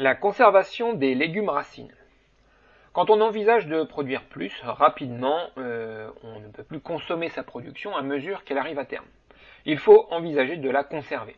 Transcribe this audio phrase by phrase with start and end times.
[0.00, 1.92] La conservation des légumes racines.
[2.92, 7.96] Quand on envisage de produire plus, rapidement, euh, on ne peut plus consommer sa production
[7.96, 9.08] à mesure qu'elle arrive à terme.
[9.64, 11.34] Il faut envisager de la conserver.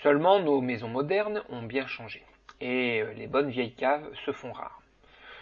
[0.00, 2.22] Seulement, nos maisons modernes ont bien changé,
[2.60, 4.80] et euh, les bonnes vieilles caves se font rares.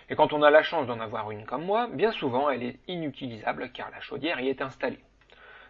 [0.09, 2.79] Et quand on a la chance d'en avoir une comme moi, bien souvent elle est
[2.88, 5.04] inutilisable car la chaudière y est installée.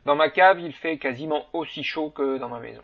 [0.04, 2.82] Dans ma cave, il fait quasiment aussi chaud que dans ma maison.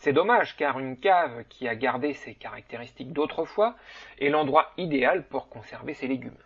[0.00, 3.76] C'est dommage car une cave qui a gardé ses caractéristiques d'autrefois
[4.18, 6.38] est l'endroit idéal pour conserver ses légumes.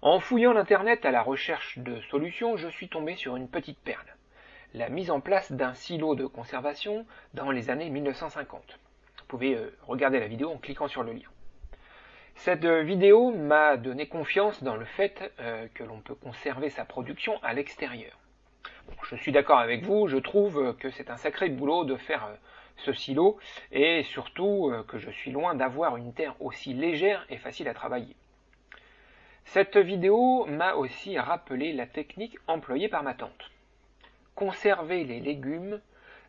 [0.00, 4.06] En fouillant l'internet à la recherche de solutions, je suis tombé sur une petite perle.
[4.74, 7.04] La mise en place d'un silo de conservation
[7.34, 8.78] dans les années 1950.
[9.18, 11.28] Vous pouvez euh, regarder la vidéo en cliquant sur le lien.
[12.36, 17.42] Cette vidéo m'a donné confiance dans le fait euh, que l'on peut conserver sa production
[17.42, 18.16] à l'extérieur.
[19.08, 22.34] Je suis d'accord avec vous, je trouve que c'est un sacré boulot de faire euh,
[22.76, 23.38] ce silo,
[23.70, 27.74] et surtout euh, que je suis loin d'avoir une terre aussi légère et facile à
[27.74, 28.16] travailler.
[29.44, 33.50] Cette vidéo m'a aussi rappelé la technique employée par ma tante.
[34.34, 35.80] Conserver les légumes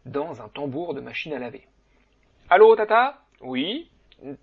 [0.05, 1.65] dans un tambour de machine à laver.
[2.49, 3.21] Allô tata?
[3.41, 3.89] Oui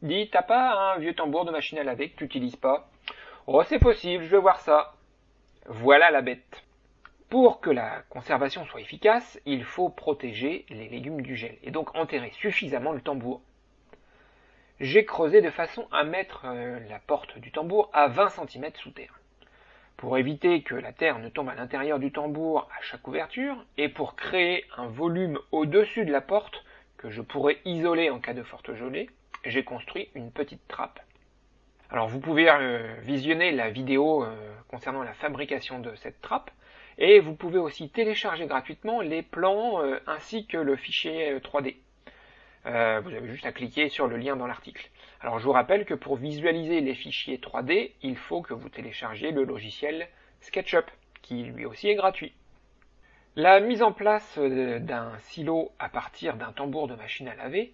[0.03, 2.89] Dis, t'as pas un vieux tambour de machine à laver que tu n'utilises pas?
[3.47, 4.95] Oh c'est possible, je vais voir ça.
[5.67, 6.63] Voilà la bête.
[7.31, 11.95] Pour que la conservation soit efficace, il faut protéger les légumes du gel, et donc
[11.95, 13.41] enterrer suffisamment le tambour.
[14.81, 18.91] J'ai creusé de façon à mettre euh, la porte du tambour à 20 cm sous
[18.91, 19.21] terre.
[19.97, 23.89] Pour éviter que la terre ne tombe à l'intérieur du tambour à chaque ouverture, et
[23.89, 26.65] pour créer un volume au-dessus de la porte
[26.97, 29.09] que je pourrais isoler en cas de forte gelée,
[29.45, 30.99] j'ai construit une petite trappe.
[31.91, 34.35] Alors vous pouvez euh, visionner la vidéo euh,
[34.67, 36.51] concernant la fabrication de cette trappe,
[37.01, 41.77] et vous pouvez aussi télécharger gratuitement les plans euh, ainsi que le fichier 3D.
[42.67, 44.91] Euh, euh, vous avez juste à cliquer sur le lien dans l'article.
[45.23, 49.33] Alors je vous rappelle que pour visualiser les fichiers 3D, il faut que vous téléchargiez
[49.33, 50.09] le logiciel
[50.43, 50.85] SketchUp,
[51.23, 52.35] qui lui aussi est gratuit.
[53.35, 57.73] La mise en place d'un silo à partir d'un tambour de machine à laver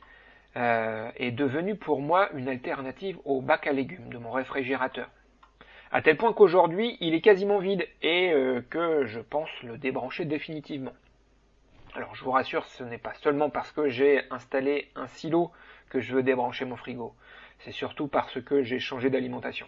[0.55, 5.09] est devenue pour moi une alternative au bac à légumes de mon réfrigérateur
[5.93, 10.25] à tel point qu'aujourd'hui il est quasiment vide et euh, que je pense le débrancher
[10.25, 10.95] définitivement.
[11.95, 15.51] Alors je vous rassure, ce n'est pas seulement parce que j'ai installé un silo
[15.89, 17.15] que je veux débrancher mon frigo,
[17.61, 19.67] c'est surtout parce que j'ai changé d'alimentation.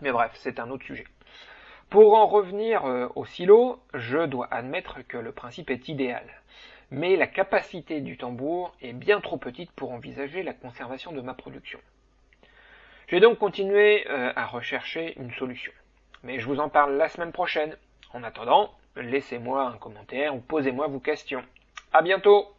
[0.00, 1.04] Mais bref, c'est un autre sujet.
[1.90, 6.24] Pour en revenir euh, au silo, je dois admettre que le principe est idéal.
[6.90, 11.34] Mais la capacité du tambour est bien trop petite pour envisager la conservation de ma
[11.34, 11.78] production.
[13.06, 15.72] Je vais donc continuer euh, à rechercher une solution.
[16.22, 17.76] Mais je vous en parle la semaine prochaine.
[18.12, 21.44] En attendant, laissez-moi un commentaire ou posez-moi vos questions.
[21.92, 22.53] À bientôt